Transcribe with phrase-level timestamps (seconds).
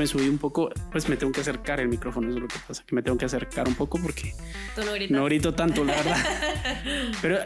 [0.00, 2.58] me subí un poco, pues me tengo que acercar el micrófono, eso es lo que
[2.66, 4.34] pasa, que me tengo que acercar un poco porque
[4.74, 5.10] Tú no gritas.
[5.16, 6.16] no grito tanto, la verdad.
[7.22, 7.38] Pero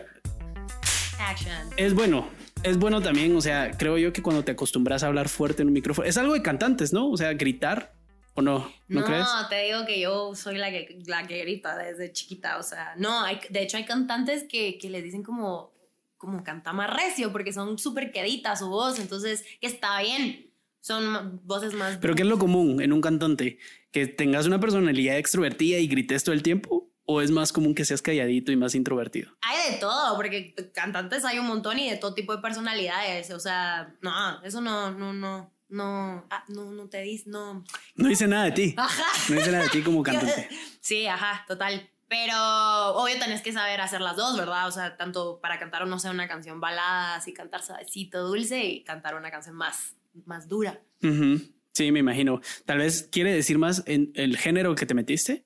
[1.18, 1.70] Action.
[1.76, 2.28] es bueno,
[2.62, 5.68] es bueno también, o sea, creo yo que cuando te acostumbras a hablar fuerte en
[5.68, 7.10] un micrófono, es algo de cantantes, ¿no?
[7.10, 7.92] O sea, gritar
[8.34, 9.26] o no, ¿no, No, crees?
[9.48, 12.58] te digo que yo soy la que, la que grita desde chiquita.
[12.58, 15.72] O sea, no, hay, de hecho hay cantantes que, que les dicen como,
[16.16, 18.98] como canta más recio porque son súper queditas su voz.
[18.98, 20.50] Entonces, que está bien.
[20.84, 21.96] Son voces más.
[21.96, 23.58] Pero ¿qué es lo común en un cantante?
[23.90, 26.90] ¿Que tengas una personalidad extrovertida y grites todo el tiempo?
[27.06, 29.34] ¿O es más común que seas calladito y más introvertido?
[29.40, 33.30] Hay de todo, porque cantantes hay un montón y de todo tipo de personalidades.
[33.30, 37.64] O sea, no, eso no, no, no, no, ah, no, no te dice, no.
[37.94, 38.74] No dice nada de ti.
[38.76, 39.04] Ajá.
[39.30, 40.50] No dice nada de ti como cantante.
[40.80, 41.88] Sí, ajá, total.
[42.08, 42.36] Pero
[42.96, 44.68] obvio tenés que saber hacer las dos, ¿verdad?
[44.68, 48.62] O sea, tanto para cantar o no sé, una canción balada, así cantar suavecito, dulce
[48.62, 50.80] y cantar una canción más, más dura.
[51.74, 52.40] Sí, me imagino.
[52.66, 55.44] Tal vez quiere decir más en el género que te metiste,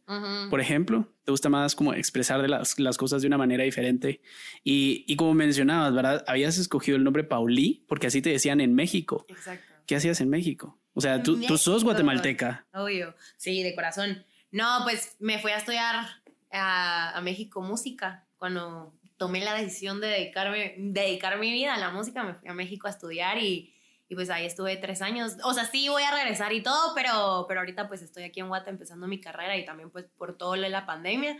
[0.51, 1.11] por ejemplo.
[1.25, 4.21] Te gusta más como expresar de las, las cosas de una manera diferente.
[4.63, 6.25] Y, y como mencionabas, ¿verdad?
[6.27, 9.25] Habías escogido el nombre Paulí porque así te decían en México.
[9.29, 9.75] Exacto.
[9.87, 10.79] ¿Qué hacías en México?
[10.93, 12.67] O sea, tú, tú sos guatemalteca.
[12.75, 14.25] Obvio, sí, de corazón.
[14.51, 16.07] No, pues me fui a estudiar
[16.53, 18.27] a, a México música.
[18.37, 22.55] Cuando tomé la decisión de dedicarme, dedicar mi vida a la música, me fui a
[22.55, 23.75] México a estudiar y,
[24.09, 25.37] y pues ahí estuve tres años.
[25.45, 28.49] O sea, sí voy a regresar y todo, pero, pero ahorita pues estoy aquí en
[28.49, 31.39] Guate empezando mi carrera y también pues por todo la pandemia.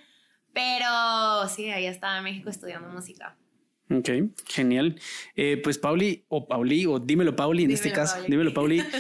[0.53, 3.37] Pero sí, ahí estaba en México estudiando música.
[3.91, 4.11] Ok,
[4.47, 4.97] genial.
[5.35, 8.31] Eh, pues Pauli, o Pauli, o dímelo Pauli en este caso, Pauli.
[8.31, 8.83] dímelo Pauli.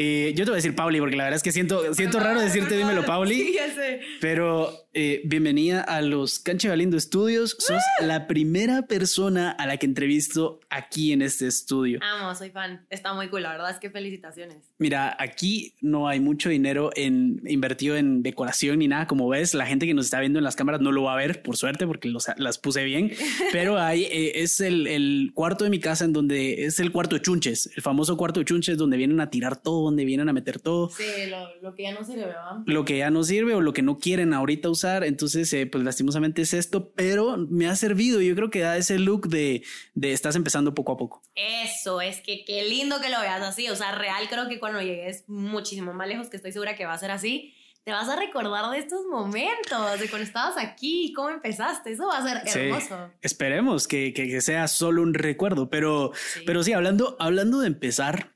[0.00, 2.40] Eh, yo te voy a decir Pauli porque la verdad es que siento, siento raro
[2.40, 4.00] decirte dímelo Pauli, Sí, ya sé.
[4.20, 7.56] pero eh, bienvenida a los Canche Galindo Estudios.
[7.58, 11.98] Sos la primera persona a la que entrevisto aquí en este estudio.
[12.00, 12.86] Amo, soy fan.
[12.90, 14.58] Está muy cool, la verdad es que felicitaciones.
[14.78, 19.08] Mira, aquí no hay mucho dinero en invertido en decoración ni nada.
[19.08, 21.16] Como ves, la gente que nos está viendo en las cámaras no lo va a
[21.16, 23.10] ver, por suerte, porque los- las puse bien.
[23.52, 24.04] Pero hay,
[24.34, 27.82] es el, el cuarto de mi casa en donde es el cuarto de chunches, el
[27.82, 30.90] famoso cuarto de chunches donde vienen a tirar todo, donde vienen a meter todo.
[30.90, 32.58] Sí, lo, lo que ya no sirve, ¿verdad?
[32.66, 35.04] Lo que ya no sirve o lo que no quieren ahorita usar.
[35.04, 38.20] Entonces, eh, pues lastimosamente es esto, pero me ha servido.
[38.20, 39.62] Yo creo que da ese look de,
[39.94, 41.22] de estás empezando poco a poco.
[41.34, 43.68] Eso, es que qué lindo que lo veas así.
[43.68, 46.94] O sea, real creo que cuando llegues muchísimo más lejos, que estoy segura que va
[46.94, 51.30] a ser así, te vas a recordar de estos momentos, de cuando estabas aquí, cómo
[51.30, 51.92] empezaste.
[51.92, 53.10] Eso va a ser Sí, hermoso.
[53.22, 56.40] esperemos que, que- que sea solo un recuerdo, pero Sí.
[56.44, 58.34] pero sí, hablando, hablando de empezar,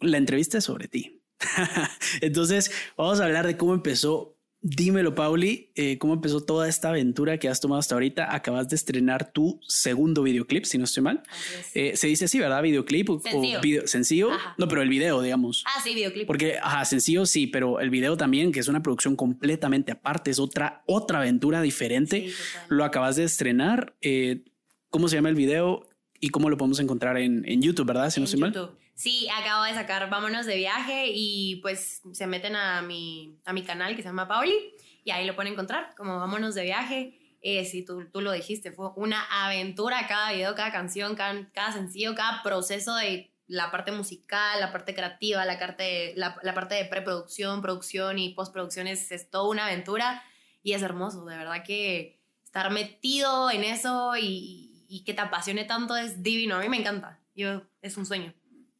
[0.00, 1.20] la entrevista es sobre ti.
[2.22, 4.37] Entonces, vamos a hablar de cómo empezó.
[4.60, 8.34] Dímelo, Pauli, eh, cómo empezó toda esta aventura que has tomado hasta ahorita.
[8.34, 11.22] Acabas de estrenar tu segundo videoclip, si no estoy mal.
[11.60, 11.70] Es.
[11.76, 12.60] Eh, se dice así, ¿verdad?
[12.60, 13.58] Videoclip o, Sencillo.
[13.58, 14.32] o video sencillo.
[14.32, 14.54] Ajá.
[14.58, 15.62] No, pero el video, digamos.
[15.66, 16.26] ah, sí, videoclip.
[16.26, 20.40] Porque, ajá, sencillo sí, pero el video también, que es una producción completamente aparte, es
[20.40, 22.28] otra, otra aventura diferente.
[22.28, 22.34] Sí.
[22.68, 23.94] Lo acabas de estrenar.
[24.00, 24.42] eh,
[24.90, 25.88] ¿Cómo se llama el video
[26.18, 28.10] y cómo lo podemos encontrar en, en YouTube, verdad?
[28.10, 28.70] Si no estoy mal.
[28.98, 33.62] Sí, acabo de sacar Vámonos de viaje y pues se meten a mi, a mi
[33.62, 37.36] canal que se llama Pauli y ahí lo pueden encontrar como Vámonos de viaje.
[37.40, 41.70] Eh, sí, tú, tú lo dijiste, fue una aventura cada video, cada canción, cada, cada
[41.70, 46.84] sencillo, cada proceso de la parte musical, la parte creativa, la parte, la parte de
[46.84, 50.24] preproducción, producción y postproducción es, es toda una aventura
[50.64, 55.66] y es hermoso, de verdad que estar metido en eso y, y que te apasione
[55.66, 58.34] tanto es divino, a mí me encanta, yo, es un sueño.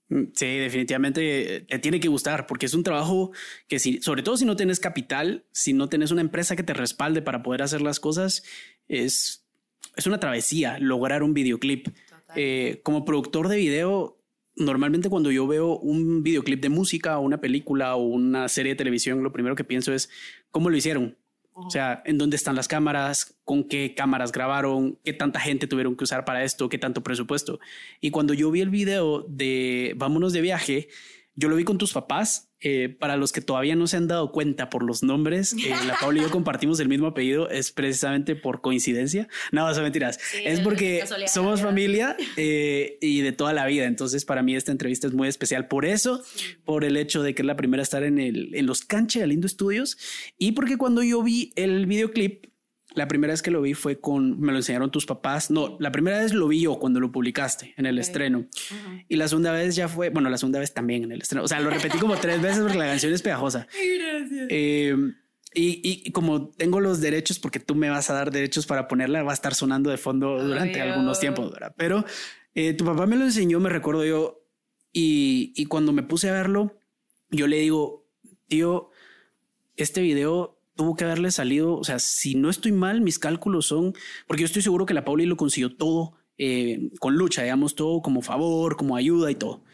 [0.09, 3.33] Mm, Sí, definitivamente te tiene que gustar porque es un trabajo
[3.67, 6.75] que si, sobre todo si no tienes capital, si no tienes una empresa que te
[6.75, 8.43] respalde para poder hacer las cosas,
[8.89, 9.47] es,
[9.97, 11.89] es una travesía lograr un videoclip.
[12.37, 14.19] Eh, como productor de video,
[14.57, 18.77] normalmente cuando yo veo un videoclip de música o una película o una serie de
[18.77, 20.11] televisión, lo primero que pienso es
[20.51, 21.16] cómo lo hicieron.
[21.66, 25.97] O sea, en dónde están las cámaras, con qué cámaras grabaron, qué tanta gente tuvieron
[25.97, 27.59] que usar para esto, qué tanto presupuesto.
[28.01, 30.89] Y cuando yo vi el video de Vámonos de viaje,
[31.34, 32.47] yo lo vi con tus papás.
[32.60, 35.97] Eh, para los que todavía no se han dado cuenta por los nombres, eh, la
[36.01, 39.28] Paula y yo compartimos el mismo apellido, es precisamente por coincidencia.
[39.53, 40.19] No, son mentiras.
[40.21, 43.84] Sí, es porque somos familia eh, y de toda la vida.
[43.87, 46.22] Entonces, para mí esta entrevista es muy especial por eso,
[46.65, 49.21] por el hecho de que es la primera a estar en, el, en los Canche
[49.21, 49.97] Galindo Studios
[50.37, 52.47] y porque cuando yo vi el videoclip,
[52.95, 55.51] la primera vez que lo vi fue con, me lo enseñaron tus papás.
[55.51, 58.01] No, la primera vez lo vi yo cuando lo publicaste en el Ok.
[58.01, 58.39] estreno.
[58.39, 59.03] Ujú.
[59.09, 61.45] Y la segunda vez ya fue, bueno, la segunda vez también en el estreno.
[61.45, 63.67] O sea, lo repetí como tres veces porque la canción es pegajosa.
[63.99, 64.47] Gracias.
[64.51, 64.97] Eh,
[65.55, 69.23] y, y como tengo los derechos, porque tú me vas a dar derechos para ponerla,
[69.23, 71.75] va a estar sonando de fondo durante algunos tiempos, ¿verdad?
[71.77, 72.05] Pero
[72.55, 74.45] eh, tu papá me lo enseñó, me recuerdo yo,
[74.93, 76.79] y, y cuando me puse a verlo,
[77.31, 78.07] yo le digo,
[78.47, 78.91] tío,
[79.77, 83.95] este video tuvo que haberle salido, o sea, si no estoy mal, mis cálculos son,
[84.28, 88.01] porque yo estoy seguro que la Pauli lo consiguió todo eh, con lucha, digamos, todo
[88.01, 89.65] como favor, como ayuda y todo.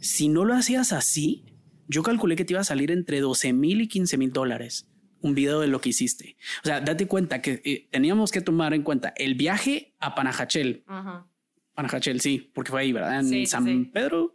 [0.00, 1.44] Si no lo hacías así,
[1.88, 4.88] yo calculé que te iba a salir entre 12 mil y 15 mil dólares
[5.20, 6.38] un video de lo que hiciste.
[6.64, 10.84] O sea, date cuenta que eh, teníamos que tomar en cuenta el viaje a Panajachel.
[11.74, 13.20] Panajachel, sí, porque fue ahí, ¿verdad?
[13.20, 14.34] En San Pedro.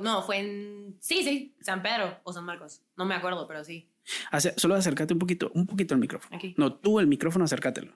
[0.00, 0.96] no, fue en.
[1.00, 2.80] Sí, sí, San Pedro o San Marcos.
[2.96, 3.90] No me acuerdo, pero sí.
[4.56, 6.38] Solo acércate un poquito, un poquito al micrófono.
[6.56, 7.92] No, tú el micrófono acércatelo.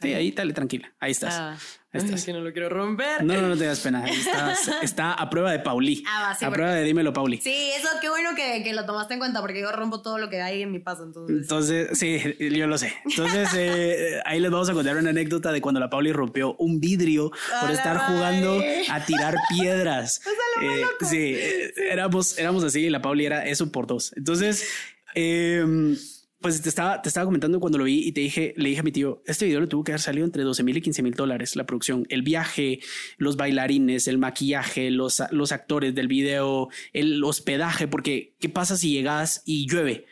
[0.00, 0.92] Sí, ahí dale tranquila.
[0.98, 1.34] Ahí estás.
[1.38, 1.56] Ah,
[1.92, 3.24] es que no lo quiero romper.
[3.24, 4.04] No, no, no te das pena.
[4.82, 6.02] está a prueba de Pauli.
[6.06, 7.38] Ah, a prueba de dímelo, Pauli.
[7.38, 10.30] Sí, eso qué bueno que, que, lo tomaste en cuenta porque yo rompo todo lo
[10.30, 11.02] que hay en mi paso.
[11.04, 12.94] Entonces, entonces sí, yo lo sé.
[13.04, 16.80] Entonces, eh, ahí les vamos a contar una anécdota de cuando la Pauli rompió un
[16.80, 20.22] vidrio por estar jugando a tirar piedras.
[20.62, 21.36] eh, sí,
[21.76, 24.12] éramos, éramos así y la Pauli era eso por dos.
[24.16, 24.66] Entonces,
[25.14, 25.96] eh,
[26.40, 28.82] pues te estaba, te estaba comentando cuando lo vi y te dije, le dije a
[28.82, 31.14] mi tío, este video le tuvo que haber salido entre 12 mil y 15 mil
[31.14, 32.80] dólares la producción, el viaje,
[33.18, 38.90] los bailarines, el maquillaje, los, los actores del video, el hospedaje, porque ¿qué pasa si
[38.90, 40.06] llegas y llueve?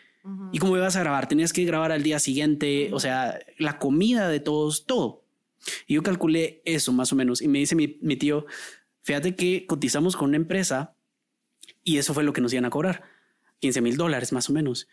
[0.52, 1.26] ¿Y cómo ibas a grabar?
[1.26, 5.24] Tenías que grabar al día siguiente, o sea, la comida de todos, todo.
[5.86, 8.44] Y yo calculé eso más o menos y me dice mi, mi tío,
[9.00, 10.94] fíjate que cotizamos con una empresa
[11.82, 13.04] y eso fue lo que nos iban a cobrar,
[13.60, 14.88] 15 mil dólares más o menos.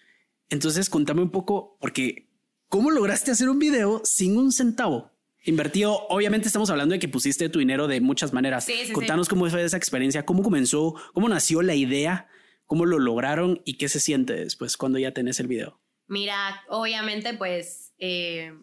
[0.50, 2.30] Entonces, contame un poco, porque
[2.70, 5.12] ¿cómo lograste hacer un video sin un centavo?
[5.44, 8.68] Invertido, obviamente estamos hablando de que pusiste tu dinero de muchas maneras.
[8.94, 12.28] Contanos cómo fue esa experiencia, cómo comenzó, cómo nació la idea,
[12.66, 15.80] cómo lo lograron y qué se siente después cuando ya tenés el video.
[16.08, 18.54] Mira, obviamente, pues, eh,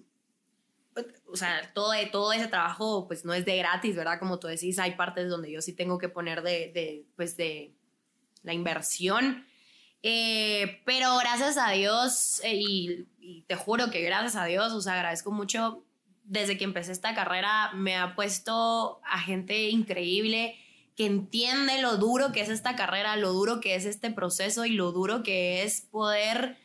[1.27, 4.19] o sea, todo, todo ese trabajo, pues, no es de gratis, ¿verdad?
[4.19, 7.77] Como tú decís, hay partes donde yo sí tengo que poner de, de pues, de
[8.43, 9.45] la inversión
[10.03, 13.07] eh, pero gracias a Dios, eh, y,
[13.47, 15.85] te juro que gracias a Dios, os agradezco mucho,
[16.25, 20.57] desde que empecé esta carrera me ha puesto a gente increíble
[20.97, 24.73] que entiende lo duro que es esta carrera, lo duro que es este proceso y
[24.73, 26.59] lo duro que es poder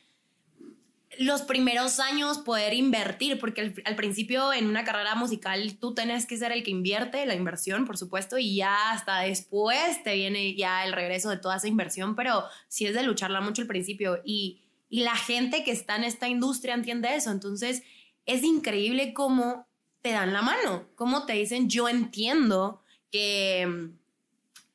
[1.19, 6.37] los primeros años poder invertir, porque al, principio en una carrera musical tú tenés que
[6.37, 10.85] ser el que invierte, la inversión, por supuesto, y ya hasta después te viene ya
[10.85, 14.61] el regreso de toda esa inversión, pero sí es de lucharla mucho al principio y,
[14.89, 17.83] y la gente que está en esta industria entiende eso, entonces
[18.25, 19.67] es increíble cómo
[20.01, 22.81] te dan la mano, cómo te dicen yo entiendo
[23.11, 23.91] que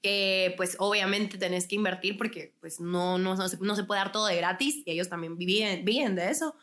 [0.03, 4.01] que pues obviamente tenés que invertir porque pues no, no, no, se, no se puede
[4.01, 6.57] dar todo de gratis y ellos también viven, viven de eso.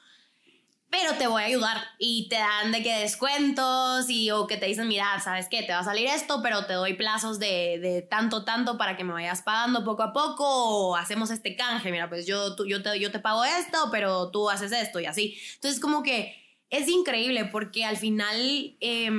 [0.91, 4.65] Pero te voy a ayudar y te dan de que descuentos y o que te
[4.65, 5.61] dicen, mira, ¿sabes qué?
[5.61, 9.03] Te va a salir esto, pero te doy plazos de, de tanto, tanto para que
[9.03, 12.81] me vayas pagando poco a poco o hacemos este canje, mira, pues yo, tú, yo,
[12.81, 15.39] te, yo te pago esto, pero tú haces esto y así.
[15.55, 16.35] Entonces como que
[16.69, 18.75] es increíble porque al final...
[18.81, 19.11] Eh,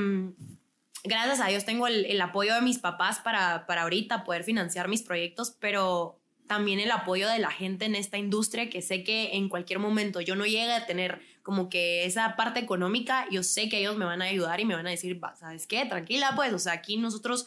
[1.05, 5.03] gracias a Dios tengo el, apoyo de mis papás para, para ahorita poder financiar mis
[5.03, 9.49] proyectos, pero también el apoyo de la gente en esta industria que sé que en
[9.49, 13.79] cualquier momento yo no llegue a tener como que esa parte económica, yo sé que
[13.79, 15.87] ellos me van a ayudar y me van a decir, ¿sabes qué?
[15.87, 17.47] Tranquila, pues, o sea, aquí nosotros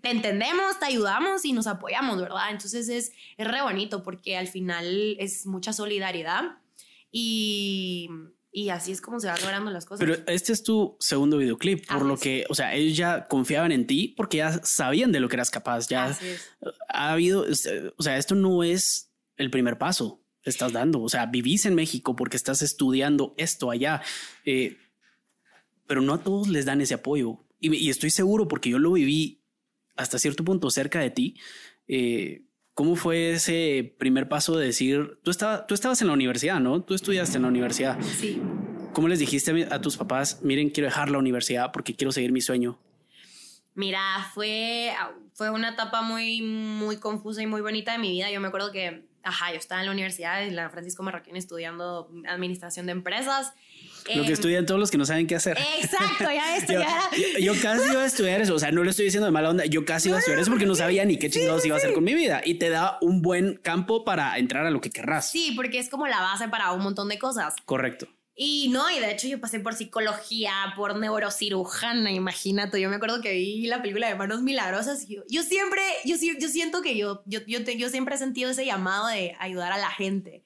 [0.00, 2.50] te entendemos, te ayudamos y nos apoyamos, ¿verdad?
[2.50, 6.58] Entonces es, es re bonito porque al final es mucha solidaridad
[7.10, 8.08] y
[8.54, 10.06] y así es como se van logrando las cosas.
[10.06, 13.86] Pero este es tu segundo videoclip, por lo que, o sea, ellos ya confiaban en
[13.86, 15.88] ti porque ya sabían de lo que eras capaz.
[15.88, 16.16] Ya
[16.88, 17.46] ha habido,
[17.96, 21.00] o sea, esto no es el primer paso que estás dando.
[21.00, 24.02] O sea, vivís en México porque estás estudiando esto allá,
[24.44, 24.76] eh,
[25.86, 27.46] pero no a todos les dan ese apoyo.
[27.58, 29.42] Y, estoy seguro porque yo lo viví
[29.96, 31.40] hasta cierto punto cerca de ti.
[31.88, 32.44] Eh,
[32.74, 36.82] ¿Cómo fue ese primer paso de decir, tú, estaba, tú estabas en la universidad, ¿no?
[36.82, 38.00] Tú estudiaste en la universidad.
[38.00, 38.40] Sí.
[38.94, 42.40] ¿Cómo les dijiste a tus papás, miren, quiero dejar la universidad porque quiero seguir mi
[42.40, 42.78] sueño?
[43.74, 44.00] Mira,
[44.34, 44.92] fue,
[45.34, 48.30] fue una etapa muy, muy confusa y muy bonita de mi vida.
[48.30, 52.10] Yo me acuerdo que, ajá, yo estaba en la universidad, en la Francisco Marroquín, estudiando
[52.26, 53.54] administración de empresas
[54.14, 55.58] lo que estudian todos los que no saben qué hacer.
[55.80, 56.72] Exacto, ya esto,
[57.40, 59.64] yo, casi iba a estudiar eso, o sea, no lo estoy diciendo de mala onda,
[59.66, 61.92] yo casi iba a estudiar eso porque no sabía ni qué chingados iba a hacer
[61.92, 65.30] con mi vida y te da un buen campo para entrar a lo que querrás.
[65.30, 67.54] Sí, porque es como la base para un montón de cosas.
[67.64, 68.08] Correcto.
[68.34, 72.80] Y no, y de hecho yo pasé por psicología, por neurocirujana, imagínate.
[72.80, 76.48] Yo me acuerdo que vi la película de Manos Milagrosas y yo, siempre, yo, yo
[76.48, 79.90] siento que yo, yo, yo, yo siempre he sentido ese llamado de ayudar a la
[79.90, 80.44] gente.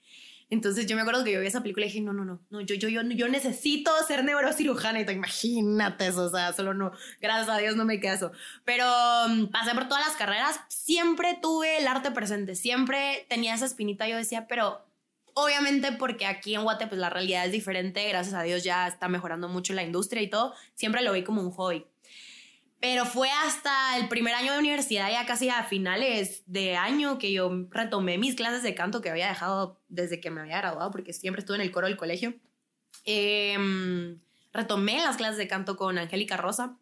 [0.49, 2.61] Entonces yo me acuerdo que yo vi esa película y dije, no, no, no, no
[2.61, 5.01] yo, yo, yo, yo necesito ser neurocirujana.
[5.01, 8.31] Y te imagínate eso, o sea, solo no, gracias a Dios no me caso.
[8.65, 8.85] Pero
[9.27, 14.07] um, pasé por todas las carreras, siempre tuve el arte presente, siempre tenía esa espinita.
[14.09, 14.87] Yo decía, pero
[15.35, 19.09] obviamente porque aquí en Guate pues la realidad es diferente, gracias a Dios ya está
[19.09, 21.87] mejorando mucho la industria y todo, siempre lo vi como un hobby.
[22.81, 27.33] Pero fue hasta el primer año de universidad, ya casi a finales de año, que
[27.33, 31.13] yo retomé mis clases de canto que había dejado desde que me había graduado, porque
[31.13, 32.35] siempre estuve en el coro del colegio.
[33.05, 34.21] Em,
[34.53, 36.77] retomé las clases de canto con Angélica Rosa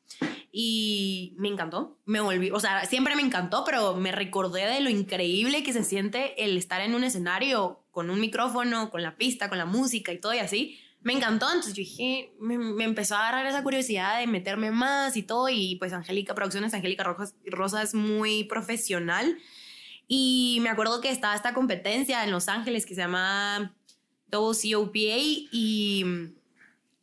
[0.50, 1.98] y me encantó.
[2.06, 5.84] Me volví, o sea, siempre me encantó, pero me recordé de lo increíble que se
[5.84, 10.12] siente el estar en un escenario con un micrófono, con la pista, con la música
[10.12, 14.18] y todo y así me encantó, entonces yo dije, me, empezó a agarrar esa curiosidad
[14.18, 17.04] de meterme más y todo, y pues Angélica Producciones, Angélica
[17.44, 19.37] Rosa es muy profesional,
[20.08, 23.76] y me acuerdo que estaba esta competencia en Los Ángeles que se llama
[24.30, 24.96] WCOPA,
[25.52, 26.04] y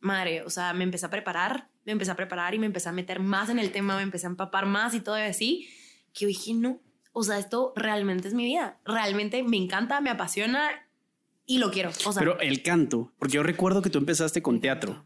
[0.00, 2.92] madre, o sea, me empecé a preparar, me empecé a preparar y me empecé a
[2.92, 5.68] meter más en el tema, me empecé a empapar más y todo así,
[6.12, 6.80] que yo dije, no,
[7.12, 10.81] o sea, esto realmente es mi vida, realmente me encanta, me apasiona
[11.52, 11.90] y lo quiero.
[12.18, 15.04] Pero el canto, porque yo recuerdo que tú empezaste con teatro.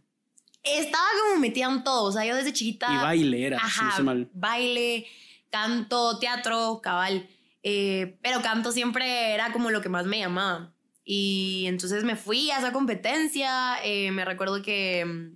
[0.63, 2.87] Estaba como metida en todo, o sea, yo desde chiquita.
[2.93, 4.31] Y baile era, ajá, mal.
[4.33, 5.07] Baile,
[5.51, 7.29] canto, teatro, cabal.
[7.65, 10.73] Eh, pero canto siempre era como lo que más me llamaba.
[11.05, 13.79] Y entonces me fui a esa competencia.
[13.83, 15.33] Eh, me recuerdo que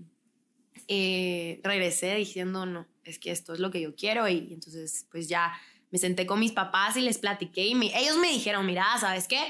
[0.87, 4.29] eh, regresé diciendo, no, es que esto es lo que yo quiero.
[4.29, 5.59] Y entonces, pues ya
[5.91, 7.67] me senté con mis papás y les platiqué.
[7.67, 9.41] Y ellos me dijeron, mira, ¿sabes qué?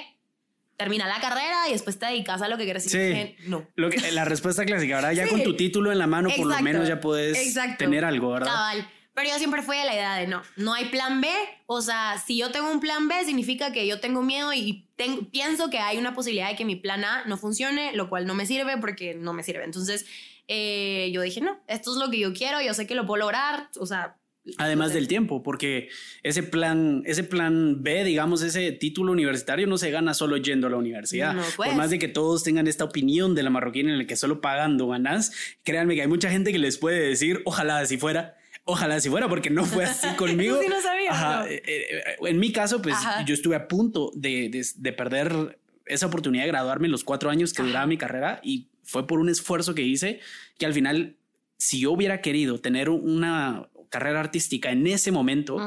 [0.81, 2.85] Termina la carrera y después te dedicas a lo que quieres.
[2.85, 3.37] Sí.
[3.47, 3.67] no.
[3.77, 5.13] Lo que, la respuesta clásica, ¿verdad?
[5.13, 8.47] Ya con tu título en la mano, por lo menos ya puedes tener algo, ¿verdad?
[8.47, 8.89] Cabal.
[9.13, 11.29] Pero yo siempre fui de la idea de no, no hay plan B.
[11.67, 14.89] O sea, si yo tengo un plan B, significa que yo tengo miedo y
[15.31, 18.35] pienso que hay una posibilidad de que mi plan A no funcione, lo cual no
[18.35, 19.65] me sirve porque no me sirve.
[19.65, 20.07] Entonces,
[20.49, 23.21] eh, yo dije, no, esto es lo que yo quiero, yo sé que lo puedo
[23.25, 23.69] lograr.
[23.79, 24.17] O sea,
[24.59, 25.89] Además del tiempo, porque
[26.23, 30.71] ese plan, ese plan B, digamos, ese título universitario no se gana solo yendo a
[30.71, 31.35] la universidad.
[31.35, 31.77] Por pues.
[31.77, 34.89] más de que todos tengan esta opinión de la marroquina en el que solo pagando
[34.89, 38.37] ganas, créanme que hay mucha gente que les puede decir, ojalá así fuera.
[38.65, 40.61] Ojalá así fuera, porque no fue así conmigo.
[40.61, 41.45] sí no sabía.
[41.49, 46.45] Eh, eh, en mi caso, pues yo estuve a punto de, de, perder esa oportunidad
[46.45, 49.75] de graduarme en los cuatro años que duraba mi carrera y fue por un esfuerzo
[49.75, 50.21] que hice
[50.59, 51.17] que al final,
[51.57, 55.59] si yo hubiera querido tener una, carrera artística en ese momento,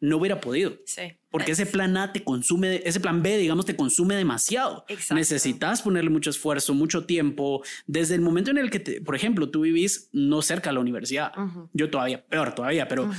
[0.00, 0.76] no hubiera podido.
[0.86, 1.02] Sí.
[1.30, 4.84] Porque ese plan A te consume, ese plan B, digamos, te consume demasiado.
[5.14, 7.62] Necesitas ponerle mucho esfuerzo, mucho tiempo.
[7.86, 11.32] Desde el momento en el que, por ejemplo, tú vivís no cerca de la universidad,
[11.72, 13.10] yo todavía, peor todavía, pero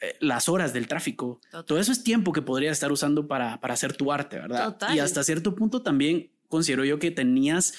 [0.00, 3.74] eh, las horas del tráfico, todo eso es tiempo que podrías estar usando para, para
[3.74, 4.76] hacer tu arte, ¿verdad?
[4.92, 7.74] Y hasta cierto punto también considero yo que tenías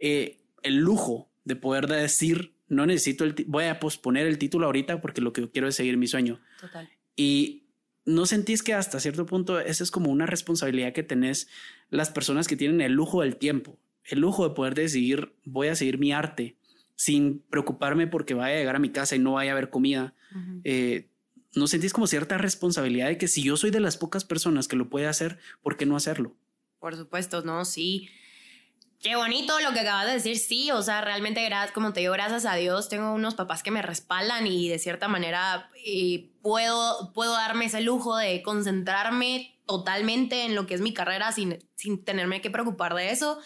[0.00, 5.00] eh, el lujo de poder decir no necesito el voy a posponer el título ahorita
[5.00, 6.40] porque lo que quiero es seguir mi sueño.
[6.58, 6.88] Total.
[7.14, 7.66] Y
[8.06, 11.48] no sentís que hasta cierto punto esa es como una responsabilidad que tenés
[11.90, 15.76] las personas que tienen el lujo del tiempo, el lujo de poder decidir voy a
[15.76, 16.56] seguir mi arte
[16.96, 20.14] sin preocuparme porque vaya a llegar a mi casa y no vaya a haber comida.
[20.64, 21.08] Eh,
[21.54, 24.76] ¿No sentís como cierta responsabilidad de que si yo soy de las pocas personas que
[24.76, 26.34] lo puede hacer, ¿por qué no hacerlo?
[26.78, 28.08] Por supuesto, no, sí.
[29.02, 32.46] Qué bonito lo que acabas de decir, sí, o sea, realmente, como te digo, gracias
[32.46, 35.68] a Dios, tengo unos papás que me respaldan y de cierta manera
[36.40, 41.58] puedo, puedo darme ese lujo de concentrarme totalmente en lo que es mi carrera sin,
[41.74, 43.40] sin tenerme que preocupar de eso.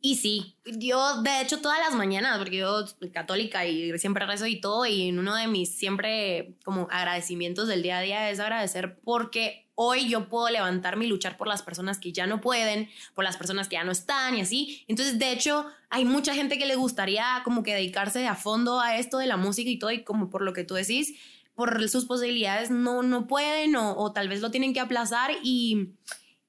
[0.00, 4.46] Y sí, yo de hecho todas las mañanas, porque yo soy católica y siempre rezo
[4.46, 8.98] y todo, y uno de mis siempre como agradecimientos del día a día es agradecer
[9.04, 13.24] porque hoy yo puedo levantarme y luchar por las personas que ya no pueden, por
[13.24, 14.84] las personas que ya no están y así.
[14.88, 18.98] Entonces, de hecho, hay mucha gente que le gustaría como que dedicarse a fondo a
[18.98, 21.14] esto de la música y todo, y como por lo que tú decís,
[21.54, 25.94] por sus posibilidades no, no pueden o, tal vez lo tienen que aplazar y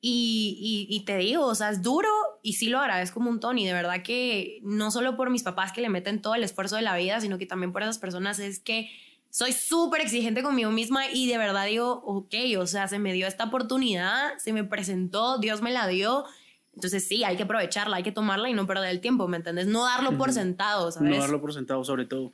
[0.03, 2.09] y, y, te digo, o sea, es duro
[2.41, 5.73] y sí lo agradezco un montón y de verdad que no solo por mis papás
[5.73, 8.39] que le meten todo el esfuerzo de la vida, sino que también por esas personas
[8.39, 8.89] es que
[9.31, 13.27] soy súper exigente conmigo misma y de verdad digo, ok, o sea, se me dio
[13.27, 16.25] esta oportunidad, se me presentó, Dios me la dio.
[16.73, 19.67] Entonces sí, hay que aprovecharla, hay que tomarla y no perder el tiempo, ¿me entiendes?
[19.67, 21.09] No darlo por sentado, ¿sabes?
[21.09, 22.33] No darlo por sentado sobre todo.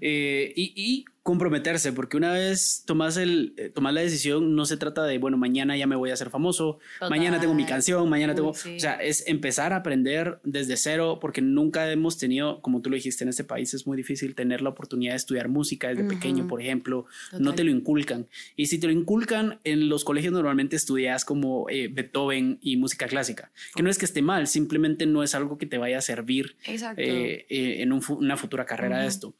[0.00, 4.78] Eh, y, y comprometerse, porque una vez tomas, el, eh, tomas la decisión, no se
[4.78, 6.78] trata de, bueno, mañana ya me voy a hacer famoso,
[7.10, 8.52] mañana tengo mi canción, mañana tengo...
[8.52, 12.96] O sea, es empezar a aprender desde cero, porque nunca hemos tenido, como tú lo
[12.96, 16.46] dijiste, en este país es muy difícil tener la oportunidad de estudiar música desde pequeño,
[16.48, 17.04] por ejemplo,
[17.38, 18.26] no te lo inculcan.
[18.56, 23.06] Y si te lo inculcan, en los colegios normalmente estudias como eh, Beethoven y música
[23.06, 26.00] clásica, que no es que esté mal, simplemente no es algo que te vaya a
[26.00, 26.56] servir
[26.96, 27.44] eh,
[27.82, 29.34] en una futura carrera de esto.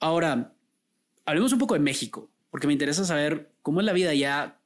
[0.00, 0.56] Ahora,
[1.24, 4.58] hablemos un poco de México, porque me interesa saber cómo es la vida allá,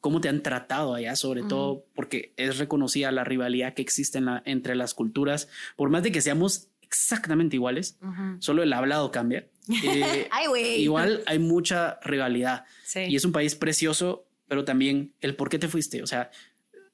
[0.00, 4.76] cómo te han tratado allá, sobre todo porque es reconocida la rivalidad que existe entre
[4.76, 7.98] las culturas, por más de que seamos exactamente iguales,
[8.38, 9.46] solo el hablado cambia.
[9.82, 15.58] Eh, igual hay mucha rivalidad y es un país precioso, pero también el por qué
[15.58, 16.30] te fuiste, o sea,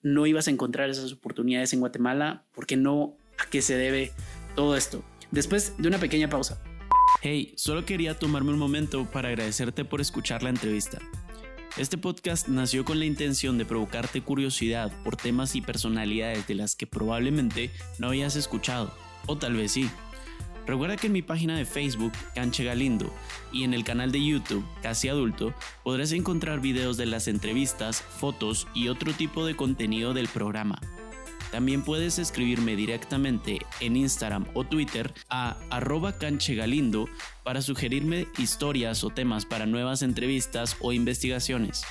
[0.01, 3.15] no ibas a encontrar esas oportunidades en Guatemala, ¿por qué no?
[3.39, 4.13] ¿A qué se debe
[4.57, 5.05] todo esto?
[5.31, 6.63] Después de una pequeña pausa.
[7.25, 10.99] Hey, solo quería tomarme un momento para agradecerte por escuchar la entrevista.
[11.77, 16.75] Este podcast nació con la intención de provocarte curiosidad por temas y personalidades de las
[16.75, 18.93] que probablemente no habías escuchado,
[19.27, 19.89] o tal vez sí.
[20.67, 23.15] Recuerda que en mi página de Facebook, Canche Galindo,
[23.53, 28.67] y en el canal de YouTube, Casi Adulto, podrás encontrar videos de las entrevistas, fotos
[28.75, 30.81] y otro tipo de contenido del programa.
[31.53, 37.09] También puedes escribirme directamente en Instagram o Twitter a arroba canchegalindo
[37.45, 41.85] para sugerirme historias o temas para nuevas entrevistas o investigaciones.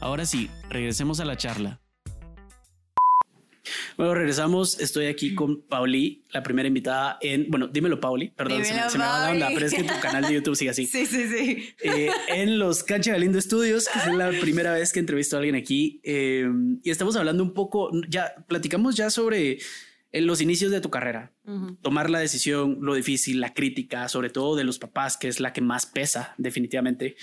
[0.00, 1.80] Ahora sí, regresemos a la charla.
[3.96, 4.80] Bueno, regresamos.
[4.80, 7.50] Estoy aquí con Pauli, la primera invitada en.
[7.50, 8.28] Bueno, dímelo, Pauli.
[8.28, 10.86] Perdón, se, me, va la onda, pero es que tu canal de YouTube sigue así.
[10.96, 11.74] Sí, sí, sí.
[11.82, 15.54] Eh, en los Cancha Galindo Estudios, que es la primera vez que entrevisto a alguien
[15.54, 16.00] aquí.
[16.04, 16.48] Eh,
[16.82, 17.90] y estamos hablando un poco.
[18.08, 19.58] Ya platicamos ya sobre
[20.12, 21.32] eh, los inicios de tu carrera.
[21.82, 25.52] Tomar la decisión, lo difícil, la crítica, sobre todo de los papás, que es la
[25.52, 27.16] que más pesa definitivamente,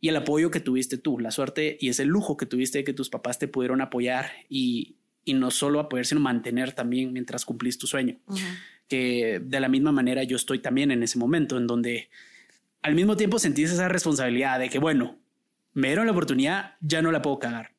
[0.00, 2.92] y el apoyo que tuviste tú, la suerte y ese lujo que tuviste de que
[2.92, 4.96] tus papás te pudieron apoyar y
[5.26, 8.16] y no solo a poder, sino mantener también mientras cumplís tu sueño.
[8.88, 12.08] Que de la misma manera yo estoy también en ese momento en donde
[12.80, 15.18] al mismo tiempo sentís esa responsabilidad de que, bueno,
[15.74, 17.72] me dieron la oportunidad, ya no la puedo cagar.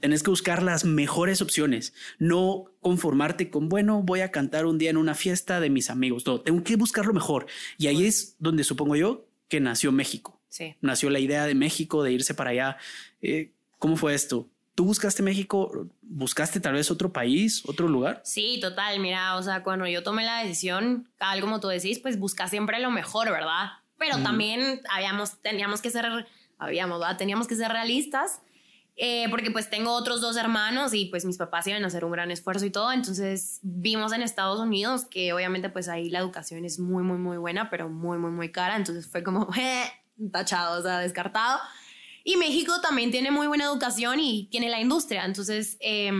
[0.00, 4.90] Tenés que buscar las mejores opciones, no conformarte con, bueno, voy a cantar un día
[4.90, 6.26] en una fiesta de mis amigos.
[6.26, 7.46] No, tengo que buscar lo mejor.
[7.78, 10.40] Y ahí es donde supongo yo que nació México.
[10.48, 10.74] Sí.
[10.82, 12.76] Nació la idea de México, de irse para allá.
[13.22, 14.50] Eh, ¿Cómo fue esto?
[14.74, 15.88] ¿Tú buscaste México?
[16.00, 18.22] ¿Buscaste tal vez otro país, otro lugar?
[18.24, 19.00] Sí, total.
[19.00, 22.80] Mira, o sea, cuando yo tomé la decisión, algo como tú decís, pues busca siempre
[22.80, 23.72] lo mejor, ¿verdad?
[23.98, 26.26] Pero también habíamos, teníamos que ser,
[26.58, 27.18] habíamos, ¿verdad?
[27.18, 28.40] Teníamos que ser realistas.
[28.96, 32.12] Eh, porque pues tengo otros dos hermanos y pues mis papás iban a hacer un
[32.12, 36.66] gran esfuerzo y todo, entonces vimos en Estados Unidos que obviamente pues ahí la educación
[36.66, 39.84] es muy, muy, muy buena, pero muy, muy, muy cara, entonces fue como eh,
[40.30, 41.58] tachado, o sea, descartado.
[42.24, 45.24] Y México también tiene muy buena educación y tiene la industria.
[45.24, 46.10] Entonces, eh,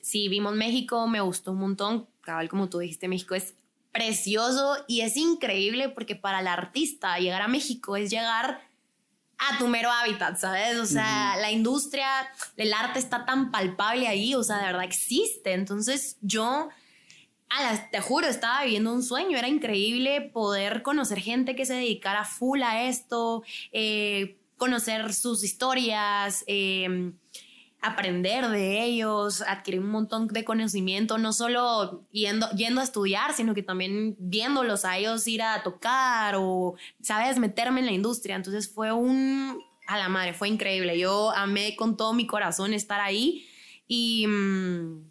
[0.00, 2.06] sí, vimos México, me gustó un montón.
[2.20, 3.54] Cabal, como tú dijiste, México es
[3.92, 8.60] precioso y es increíble porque para el artista llegar a México es llegar
[9.38, 10.78] a tu mero hábitat, ¿sabes?
[10.78, 12.06] O sea, la industria,
[12.56, 15.54] el arte está tan palpable ahí, o sea, de verdad existe.
[15.54, 16.68] Entonces, yo...
[17.90, 22.62] te juro, estaba viviendo un sueño, era increíble poder conocer gente que se dedicara full
[22.62, 27.14] a esto, eh, conocer sus historias, em,
[27.80, 33.54] aprender de ellos, adquirir un montón de conocimiento, no solo yendo, yendo a estudiar, sino
[33.54, 38.36] que también viéndolos a ellos ir a tocar o, sabes, meterme en la industria.
[38.36, 40.98] Entonces fue un, a la madre, fue increíble.
[40.98, 43.46] Yo amé con todo mi corazón estar ahí
[43.88, 45.10] y, mm,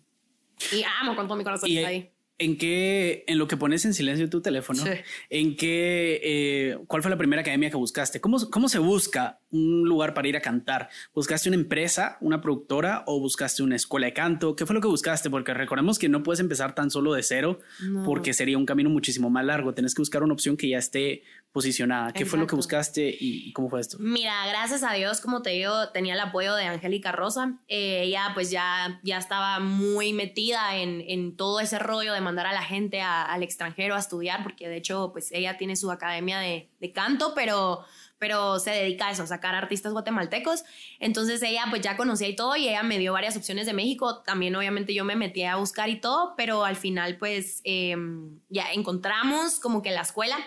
[0.74, 2.12] y amo con todo mi corazón estar ahí.
[2.38, 4.82] ¿En qué, en lo que pones en silencio tu teléfono,
[5.30, 8.22] en qué, eh, cuál fue la primera academia que buscaste?
[8.22, 10.90] ¿Cómo, ¿Cómo se busca un lugar para ir a cantar?
[11.14, 14.56] ¿Buscaste una empresa, una productora o buscaste una escuela de canto?
[14.56, 15.30] ¿Qué fue lo que buscaste?
[15.30, 17.60] Porque recordemos que no puedes empezar tan solo de cero
[18.06, 19.74] porque sería un camino muchísimo más largo.
[19.74, 22.14] Tienes que buscar una opción que ya esté posicionada.
[22.14, 23.98] ¿Qué fue lo que buscaste y, cómo fue esto?
[24.00, 27.58] Mira, gracias a Dios, como te digo, tenía el apoyo de Angélica Rosa.
[27.68, 32.46] Eh, ella pues ya, ya estaba muy metida en, en todo ese rollo de mandar
[32.46, 36.40] a la gente al extranjero a estudiar, porque de hecho pues ella tiene su academia
[36.40, 37.84] de, de canto, pero
[38.20, 40.64] pero se dedica a eso, a sacar artistas guatemaltecos.
[41.00, 44.22] Entonces ella pues ya conocía y todo y ella me dio varias opciones de México.
[44.22, 48.72] También obviamente yo me metí a buscar y todo, pero al final pues em, ya
[48.74, 50.38] encontramos como que la escuela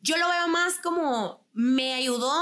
[0.00, 2.32] yo lo veo más como me ayudó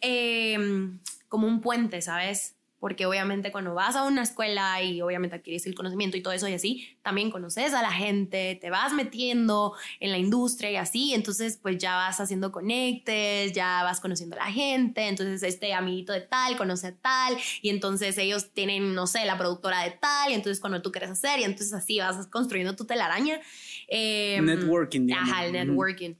[0.00, 2.56] em, como un puente, ¿sabes?
[2.84, 6.46] Porque obviamente cuando vas a una escuela y obviamente adquieres el conocimiento y todo eso
[6.48, 11.14] y así, también conoces a la gente, te vas metiendo en la industria y así,
[11.14, 16.12] entonces pues ya vas haciendo conectes, ya vas conociendo a la gente, entonces este amiguito
[16.12, 20.32] de tal conoce a tal y entonces ellos tienen, no sé, la productora de tal
[20.32, 23.40] y entonces cuando tú quieres hacer y entonces así vas construyendo tu telaraña.
[23.88, 25.10] Eh, networking.
[25.10, 26.16] Ajá, el networking.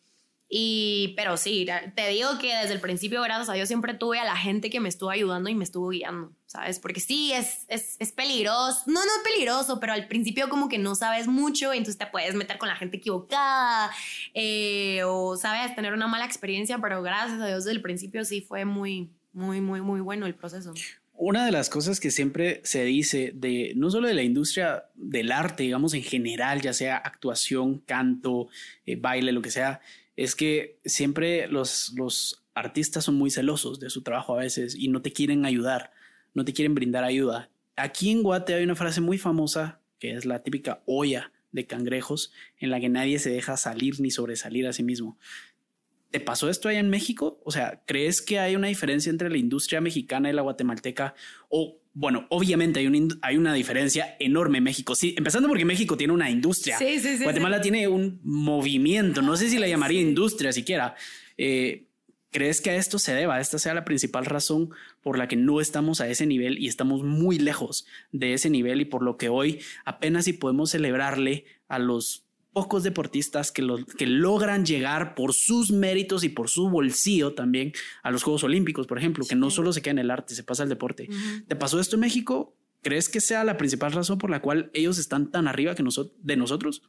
[0.56, 4.24] Y, pero sí, te digo que desde el principio, gracias a Dios, siempre tuve a
[4.24, 6.78] la gente que me estuvo ayudando y me estuvo guiando, ¿sabes?
[6.78, 10.94] Porque sí, es, es, es peligroso, no, no peligroso, pero al principio como que no
[10.94, 13.90] sabes mucho entonces te puedes meter con la gente equivocada
[14.32, 15.74] eh, o, ¿sabes?
[15.74, 19.60] Tener una mala experiencia, pero gracias a Dios desde el principio sí fue muy, muy,
[19.60, 20.72] muy, muy bueno el proceso.
[21.16, 25.32] Una de las cosas que siempre se dice de no solo de la industria del
[25.32, 28.46] arte, digamos en general, ya sea actuación, canto,
[28.86, 29.80] eh, baile, lo que sea,
[30.16, 34.88] es que siempre los, los artistas son muy celosos de su trabajo a veces y
[34.88, 35.92] no te quieren ayudar,
[36.34, 37.50] no te quieren brindar ayuda.
[37.76, 42.32] Aquí en Guate hay una frase muy famosa que es la típica olla de cangrejos
[42.58, 45.18] en la que nadie se deja salir ni sobresalir a sí mismo.
[46.14, 47.40] ¿Te pasó esto allá en México?
[47.42, 51.16] O sea, ¿crees que hay una diferencia entre la industria mexicana y la guatemalteca?
[51.48, 54.94] O, bueno, obviamente hay, un, hay una diferencia enorme en México.
[54.94, 56.78] Sí, empezando porque México tiene una industria.
[56.78, 60.94] Sí, sí, sí, Guatemala tiene un movimiento, no sé si la llamaría industria siquiera.
[61.36, 61.88] Eh,
[62.30, 63.40] ¿Crees que a esto se deba?
[63.40, 64.70] Esta sea la principal razón
[65.02, 68.80] por la que no estamos a ese nivel y estamos muy lejos de ese nivel
[68.80, 72.23] y por lo que hoy apenas si podemos celebrarle a los
[72.54, 73.66] pocos deportistas que,
[73.98, 78.86] que logran llegar por sus méritos y por su bolsillo también a los Juegos Olímpicos,
[78.86, 81.08] por ejemplo, que no solo se queda en el arte, se pasa al deporte.
[81.46, 82.56] ¿Te pasó esto en México?
[82.84, 85.82] ¿Crees que sea la principal razón por la cual ellos están tan arriba que
[86.18, 86.82] de nosotros?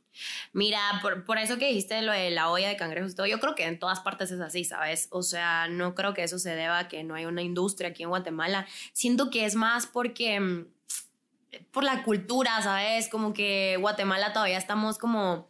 [0.51, 3.55] Mira, por, eso que dijiste lo de la olla de cangrejos y todo, yo creo
[3.55, 5.07] que en todas partes es así, ¿sabes?
[5.11, 8.03] O sea, no creo que eso se deba a que no hay una industria aquí
[8.03, 8.67] en Guatemala.
[8.91, 10.65] Siento que es más porque mm,
[11.71, 13.07] por la cultura, ¿sabes?
[13.07, 15.47] Como que Guatemala todavía estamos como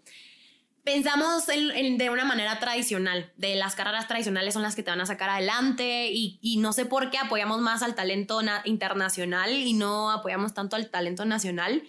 [0.86, 5.08] pensamos de una manera tradicional, de las carreras tradicionales son las que te van a
[5.08, 10.54] sacar adelante y, no sé por qué apoyamos más al talento internacional y no apoyamos
[10.54, 11.84] tanto al talento nacional.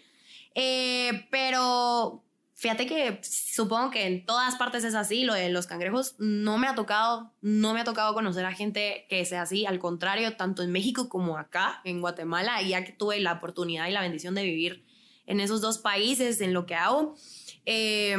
[0.54, 6.14] Eh, pero fíjate que supongo que en todas partes es así, lo de los cangrejos
[6.18, 9.78] no me ha tocado, no me ha tocado conocer a gente que sea así, al
[9.78, 14.00] contrario, tanto en México como acá, en Guatemala, ya que tuve la oportunidad y la
[14.00, 14.86] bendición de vivir
[15.26, 17.14] en esos dos países, en lo que hago.
[17.66, 18.16] Eh,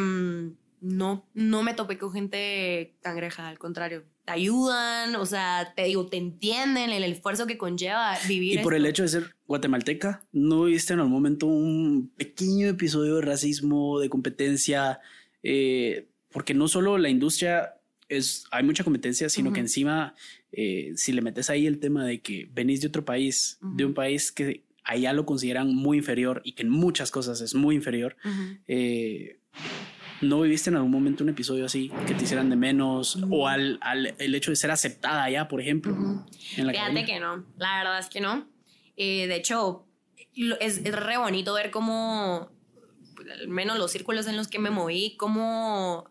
[0.82, 4.04] no, no me topé con gente cangreja, al contrario.
[4.26, 8.60] Te ayudan, o sea, te digo, te entienden el esfuerzo que conlleva vivir.
[8.60, 13.16] Y por el hecho de ser guatemalteca, ¿no viste en algún momento un pequeño episodio
[13.16, 15.00] de racismo, de competencia?
[15.44, 17.76] Eh, porque no solo la industria
[18.10, 20.14] es, hay mucha competencia, sino que encima,
[20.52, 23.94] eh, si le metes ahí el tema de que venís de otro país, de un
[23.94, 28.16] país que allá lo consideran muy inferior y que en muchas cosas es muy inferior,
[28.68, 29.40] eh,
[30.22, 33.78] ¿No viviste en algún momento un episodio así que te hicieran de menos o al,
[33.82, 35.96] al, el hecho de ser aceptada ya, por ejemplo?
[36.56, 38.48] Fíjate que no, la verdad es que no.
[38.96, 39.86] Eh, de hecho,
[40.60, 42.50] es, es, re bonito ver cómo,
[43.32, 46.10] al menos los círculos en los que me moví, cómo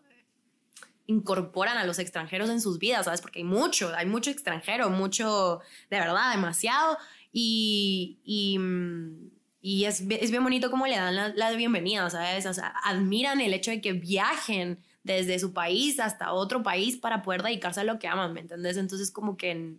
[1.05, 3.21] incorporan a los extranjeros en sus vidas, ¿sabes?
[3.21, 6.97] Porque hay mucho, hay mucho extranjero, mucho, de verdad, demasiado.
[7.31, 9.36] Y, y mm,
[9.67, 12.45] y es, es bien bonito cómo le dan la, la, bienvenida, ¿sabes?
[12.45, 17.21] O sea, admiran el hecho de que viajen desde su país hasta otro país para
[17.21, 18.77] poder dedicarse a lo que aman, ¿me entiendes?
[18.77, 19.75] Entonces como que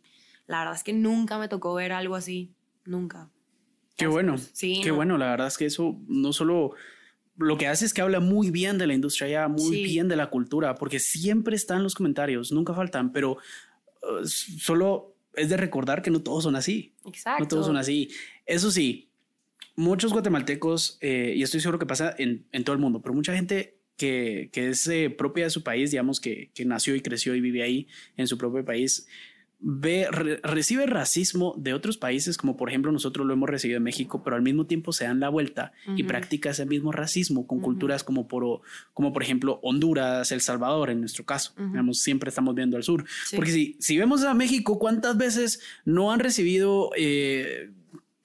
[0.46, 2.52] la verdad es que nunca me tocó ver algo así,
[2.84, 3.30] nunca.
[3.96, 4.36] Qué bueno.
[4.36, 4.82] Sí.
[4.84, 6.72] Qué bueno, la verdad es que eso no solo
[7.38, 10.16] lo que hace es que habla muy bien de la industria ya, muy bien de
[10.16, 13.38] la cultura, porque siempre están los comentarios, nunca faltan, pero
[14.02, 16.92] uh, solo es de recordar que no todos son así.
[17.06, 17.44] Exacto.
[17.44, 18.10] No todos son así.
[18.44, 19.07] Eso sí,
[19.78, 23.78] muchos guatemaltecos, eh, y estoy seguro que pasa en, todo el mundo, pero mucha gente
[23.96, 27.86] que, es eh, propia de su país, digamos que, nació y creció y vive ahí
[28.16, 29.06] en su propio país,
[29.60, 30.08] ve,
[30.42, 34.34] recibe racismo de otros países, como por ejemplo nosotros lo hemos recibido en México, pero
[34.34, 38.26] al mismo tiempo se dan la vuelta y practica ese mismo racismo con culturas como
[38.26, 38.62] por,
[38.94, 41.54] como por ejemplo Honduras, El Salvador, en nuestro caso.
[41.92, 43.04] siempre estamos viendo al sur.
[43.36, 46.90] Porque si, si vemos a México, ¿cuántas veces no han recibido...
[46.96, 47.70] Eh,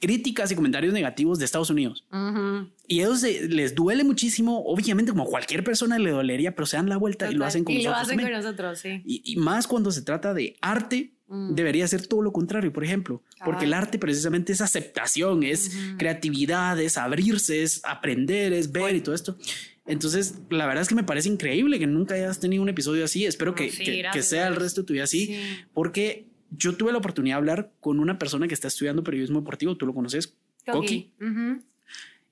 [0.04, 2.06] críticas y comentarios negativos de Estados Unidos.
[2.90, 6.90] Y a ellos les duele muchísimo, obviamente como cualquier persona le dolería, pero se dan
[6.90, 8.08] la vuelta y lo hacen con y nosotros.
[8.10, 9.02] Lo hacen con nosotros, sí.
[9.06, 11.56] Y, más cuando se trata de arte, mm.
[11.56, 16.78] debería ser todo lo contrario, por ejemplo, porque el arte precisamente es aceptación, es creatividad,
[16.82, 19.38] es abrirse, es aprender, es ver y todo esto.
[19.86, 23.26] Entonces, la verdad es que me parece increíble que nunca hayas tenido un episodio así.
[23.26, 25.40] Espero que, que, sea el resto de tu vida así,
[25.74, 29.76] porque yo tuve la oportunidad de hablar con una persona que está estudiando periodismo deportivo,
[29.78, 31.12] tú lo conoces, Coqui.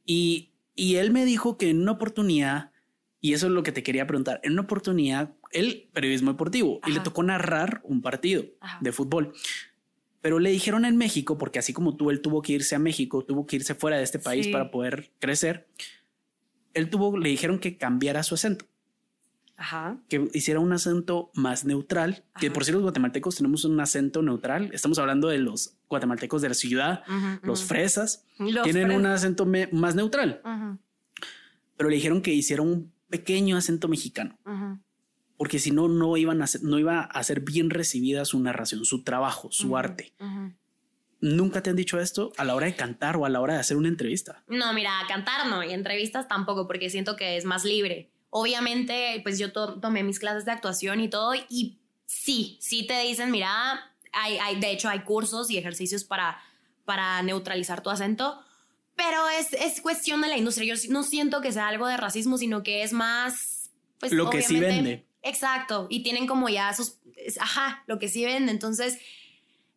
[0.05, 2.71] y, y él me dijo que en una oportunidad,
[3.19, 6.91] y eso es lo que te quería preguntar, en una oportunidad, él periodismo deportivo, y
[6.91, 8.45] le tocó narrar un partido
[8.79, 9.33] de fútbol.
[10.21, 13.25] Pero le dijeron en México, porque así como tú, él tuvo que irse a México,
[13.25, 15.67] tuvo que irse fuera de este país para poder crecer.
[16.73, 18.65] Él tuvo, le dijeron que cambiara su acento.
[19.61, 19.97] Ajá.
[20.09, 22.23] Que hiciera un acento más neutral.
[22.39, 24.71] Que por si los guatemaltecos tenemos un acento neutral.
[24.73, 27.03] Estamos hablando de los guatemaltecos de la ciudad,
[27.43, 28.25] los fresas.
[28.63, 30.41] tienen un acento más neutral.
[31.77, 34.37] Pero le dijeron que hiciera un pequeño acento mexicano
[35.41, 38.85] porque si no, no, iban a ser, no iba a ser bien recibida su narración,
[38.85, 40.13] su trabajo, su arte.
[41.19, 43.59] ¿Nunca te han dicho esto a la hora de cantar o a la hora de
[43.59, 44.43] hacer una entrevista?
[44.47, 48.10] No, mira, cantar no, y entrevistas tampoco, porque siento que es más libre.
[48.31, 53.29] Obviamente, pues yo tomé mis clases de actuación y todo, y sí, sí te dicen,
[53.29, 56.41] mira, hay, hay, de hecho hay cursos y ejercicios para,
[56.85, 58.41] para neutralizar tu acento,
[58.95, 60.73] pero es, es cuestión de la industria.
[60.73, 63.69] Yo no siento que sea algo de racismo, sino que es más...
[63.99, 65.05] Pues, Lo que sí vende.
[65.23, 66.95] Exacto, y tienen como ya sus,
[67.39, 68.97] ajá, lo que sí ven, entonces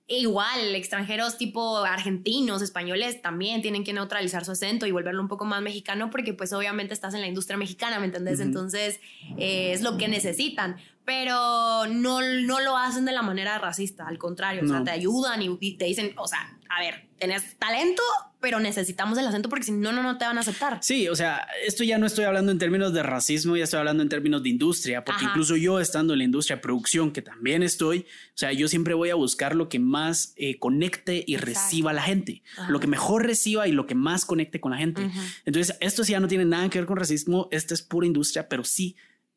[0.07, 5.45] igual extranjeros tipo argentinos, españoles también tienen que neutralizar su acento y volverlo un poco
[5.45, 8.41] más mexicano porque pues obviamente estás en la industria mexicana, ¿me entendés?
[8.41, 9.01] Entonces
[9.39, 14.19] eh, es lo que necesitan, pero no, no lo hacen de la manera racista, al
[14.19, 18.03] contrario, o sea, te ayudan y te dicen, o sea, a ver, tenés talento,
[18.45, 20.79] pero necesitamos el acento porque si no, no, no te van a aceptar.
[20.83, 24.03] Sí, o sea, esto ya no estoy hablando en términos de racismo, ya estoy hablando
[24.03, 27.63] en términos de industria, porque incluso yo estando en la industria de producción, que también
[27.63, 31.93] estoy, o sea, yo siempre voy a buscar lo que más eh, conecte y reciba
[31.93, 35.11] a la gente, lo que mejor reciba y lo que más conecte con la gente.
[35.47, 38.47] Entonces, esto sí ya no tiene nada que ver con racismo, esto es pura industria,
[38.47, 38.95] pero sí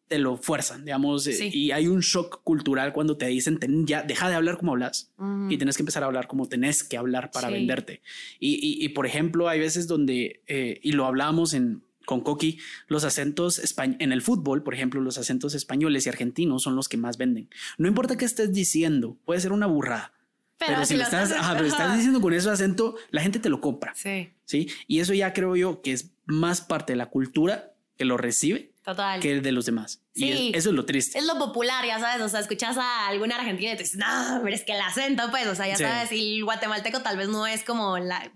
[0.08, 4.30] te lo fuerzan, digamos, eh, y hay un shock cultural cuando te dicen, ya, deja
[4.30, 5.12] de hablar como hablas
[5.50, 8.02] y tienes que empezar a hablar como tenés que hablar para venderte.
[8.40, 13.04] Y, y, por ejemplo, hay veces donde, eh, y lo hablamos en, con Coqui, los
[13.04, 17.18] acentos en el fútbol, por ejemplo, los acentos españoles y argentinos son los que más
[17.18, 17.50] venden.
[17.78, 20.14] No importa qué estés diciendo, puede ser una burrada.
[20.58, 23.94] Pero, si, lo estás, estás diciendo con ese acento, la gente te lo compra.
[23.94, 24.30] Sí.
[24.46, 24.70] Sí.
[24.88, 28.72] Y eso ya creo yo que es más parte de la cultura que lo recibe
[28.88, 29.20] Total.
[29.20, 30.02] que el de los demás.
[30.16, 30.54] Sí.
[30.56, 31.20] eso es lo triste.
[31.20, 32.22] Es lo popular, ya sabes.
[32.22, 35.24] O sea, escuchas a alguna argentina y te dices, no, pero es que el acento,
[35.30, 38.32] pues, o sea, ya sabes, y el guatemalteco tal vez no es como la,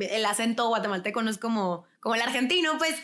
[0.00, 2.96] el acento guatemalteco no es como, como el argentino, pues.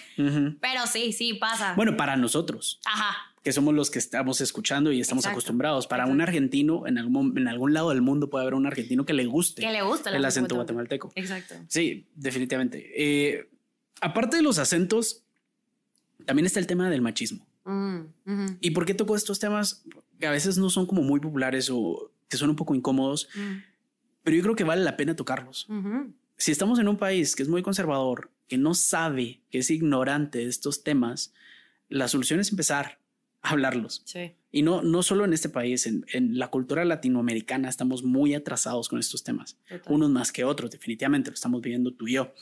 [0.61, 1.73] Pero sí, sí pasa.
[1.75, 2.81] Bueno, para nosotros.
[2.85, 3.17] Ajá.
[3.43, 5.87] Que somos los que estamos escuchando y estamos acostumbrados.
[5.87, 9.15] Para un argentino, en algún, en algún lado del mundo puede haber un argentino que
[9.15, 9.63] le guste.
[9.63, 11.13] Que le gusta el, acento guatemalteco.
[11.15, 11.55] Exacto.
[11.67, 12.91] Sí, definitivamente.
[12.95, 13.49] Eh,
[14.03, 15.25] aparte de los acentos,
[16.25, 17.47] también está el tema del machismo.
[17.65, 19.85] Mm, ¿Y por qué toco estos temas
[20.19, 23.29] que a veces no son como muy populares o que son un poco incómodos?
[23.35, 23.57] Mm.
[24.23, 25.67] Pero yo creo que vale la pena tocarlos.
[26.37, 30.39] Si estamos en un país que es muy conservador, que no sabe, que es ignorante
[30.39, 31.33] de estos temas,
[31.89, 32.99] la solución es empezar
[33.43, 34.05] a hablarlos.
[34.53, 38.99] Y no, no solo en este país, en, la cultura latinoamericana estamos muy atrasados con
[38.99, 39.57] estos temas.
[39.87, 42.33] Unos más que otros, definitivamente lo estamos viviendo tú y yo.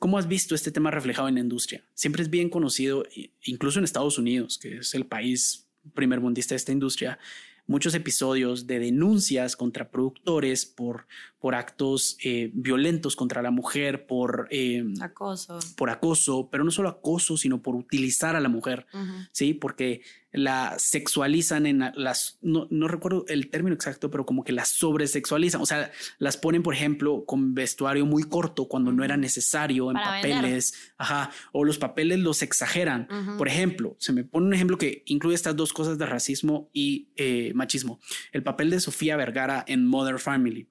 [0.00, 1.84] ¿Cómo has visto este tema reflejado en la industria?
[1.94, 3.04] Siempre es bien conocido,
[3.44, 7.18] incluso en Estados Unidos, que es el país primer mundista de esta industria,
[7.66, 11.06] muchos episodios de denuncias contra productores por,
[11.44, 15.58] por actos eh, violentos contra la mujer, por eh, acoso.
[15.76, 18.86] Por acoso, pero no solo acoso, sino por utilizar a la mujer,
[19.30, 19.52] ¿sí?
[19.52, 20.00] Porque
[20.32, 25.60] la sexualizan en las, no, no, recuerdo el término exacto, pero como que las sobresexualizan,
[25.60, 29.98] o sea, las ponen, por ejemplo, con vestuario muy corto cuando no era necesario en
[29.98, 33.06] papeles, ajá, o los papeles los exageran.
[33.36, 37.10] Por ejemplo, se me pone un ejemplo que incluye estas dos cosas de racismo y
[37.16, 38.00] eh, machismo.
[38.32, 40.68] El papel de Sofía Vergara en Mother Family.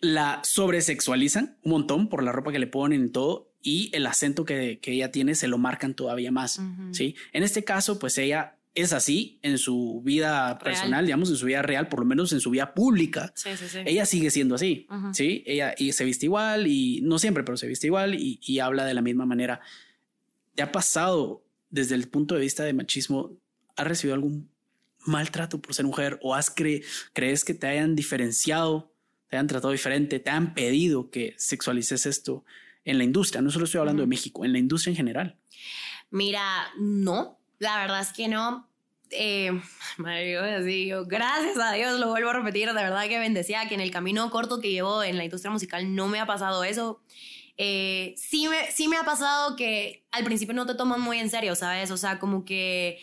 [0.00, 4.44] La sobresexualizan un montón por la ropa que le ponen y todo y el acento
[4.44, 6.60] que, ella tiene se lo marcan todavía más.
[6.92, 7.16] Sí.
[7.32, 11.62] En este caso, pues ella es así en su vida personal, digamos, en su vida
[11.62, 13.32] real, por lo menos en su vida pública.
[13.36, 13.78] Sí, sí, sí.
[13.86, 14.86] Ella sigue siendo así.
[15.12, 15.42] Sí.
[15.46, 18.94] Ella y se viste igual y no siempre, pero se viste igual y, habla de
[18.94, 19.60] la misma manera.
[20.54, 23.32] ¿Te ha pasado desde el punto de vista de machismo?
[23.76, 24.50] ¿Has recibido algún
[25.06, 28.93] maltrato por ser mujer o has crees que te hayan diferenciado,
[29.34, 32.44] te hayan tratado diferente, te han pedido que sexualices esto?
[32.84, 35.36] en la industria, no solo estoy hablando de México, en la industria en general?
[36.10, 38.68] Mira, no, la verdad es que no.
[39.10, 39.50] Eh,
[39.98, 43.90] así, gracias a Dios, lo vuelvo a repetir, de verdad que bendecía que en el
[43.90, 47.00] camino corto que llevo en la industria musical no me ha pasado eso.
[47.56, 51.30] Eh, sí, me, sí me ha pasado que al principio no te toman muy en
[51.30, 51.90] serio, ¿sabes?
[51.90, 53.00] O sea, como que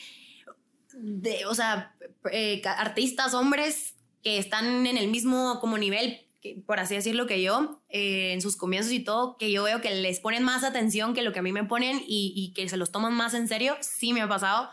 [0.94, 1.96] de, o sea,
[2.32, 6.26] eh, artistas, hombres que están en el mismo como nivel,
[6.66, 9.94] por así decirlo, que yo, eh, en sus comienzos y todo, que yo veo que
[9.94, 12.78] les ponen más atención que lo que a mí me ponen y, y que se
[12.78, 14.70] los toman más en serio, sí me ha pasado.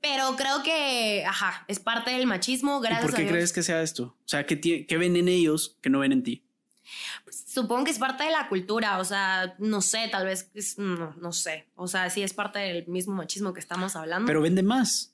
[0.00, 2.80] Pero creo que, ajá, es parte del machismo.
[2.80, 4.16] Gracias ¿Y ¿Por qué crees que sea esto?
[4.24, 6.42] O sea, ¿qué, ¿qué ven en ellos que no ven en ti?
[7.28, 11.32] Supongo que es parte de la cultura, o sea, no sé, tal vez, no, no
[11.32, 14.26] sé, o sea, sí es parte del mismo machismo que estamos hablando.
[14.26, 15.09] Pero vende más.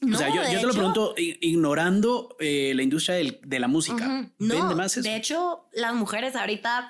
[0.00, 4.30] O sea, yo, yo te lo pregunto ignorando eh, la industria de la música.
[4.38, 5.08] ¿Vende más eso?
[5.08, 6.88] De hecho, las mujeres ahorita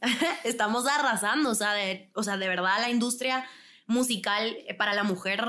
[0.44, 3.46] estamos arrasando, o sea, de, o sea, de verdad la industria
[3.90, 5.44] musical eh, para la mujer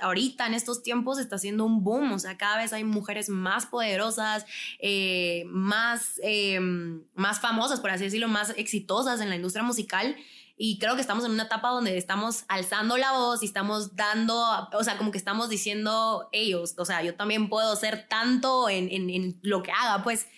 [0.00, 3.66] ahorita en estos tiempos está haciendo un boom, o sea, cada vez hay mujeres más
[3.66, 4.46] poderosas,
[4.78, 10.16] eh, más, em, más famosas, por así decirlo, más exitosas en la industria musical.
[10.64, 14.40] Y creo que estamos en una etapa donde estamos alzando la voz y estamos dando,
[14.72, 18.88] o sea, como que estamos diciendo ellos, o sea, yo también puedo ser tanto en,
[18.88, 20.28] en, lo que haga, pues.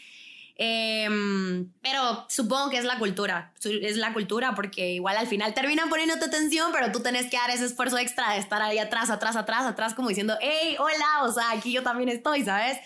[0.57, 5.91] Em, pero supongo que es la cultura, es la cultura porque igual al final terminan
[5.91, 9.37] poniéndote atención, pero tú tenés que dar ese esfuerzo extra de estar ahí atrás, atrás,
[9.37, 12.79] atrás, atrás, como diciendo, hey, hola, o sea, aquí yo también estoy, ¿sabes?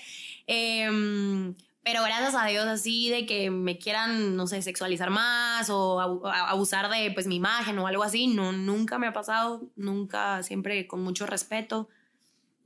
[0.48, 1.54] Em,
[1.90, 6.90] pero gracias a Dios así de que me quieran, no sé, sexualizar más o abusar
[6.90, 11.02] de pues mi imagen o algo así, no, nunca me ha pasado, nunca, siempre con
[11.02, 11.88] mucho respeto.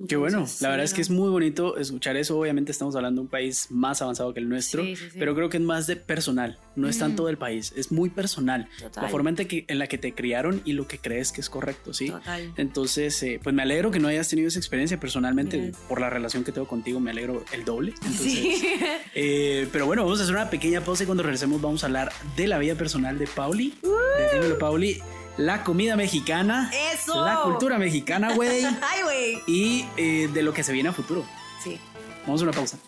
[0.09, 2.39] Qué bueno, la verdad es que es muy bonito escuchar eso.
[2.39, 4.83] Obviamente estamos hablando de un país más avanzado que el nuestro,
[5.17, 8.69] pero creo que es más de personal, no es tanto del país, es muy personal.
[8.97, 11.49] La forma en, que, en la que te criaron y lo que crees que es
[11.49, 12.13] correcto, ¿sí?
[12.57, 16.43] Entonces, eh, pues me alegro que no hayas tenido esa experiencia personalmente, por la relación
[16.43, 17.95] que tengo contigo, me alegro el doble.
[19.15, 22.13] Eh, pero bueno, vamos a hacer una pequeña pausa y cuando regresemos vamos a hablar
[22.35, 23.75] de la vida personal de Pauli.
[23.83, 24.59] Uh.
[24.59, 25.03] Pauli
[25.37, 26.71] la comida mexicana.
[26.92, 27.25] Eso.
[27.25, 28.64] La cultura mexicana, güey.
[28.83, 29.42] Ay, güey.
[29.47, 31.25] Y eh, de lo que se viene a futuro.
[31.62, 31.79] Sí.
[32.27, 32.79] Vamos a una pausa.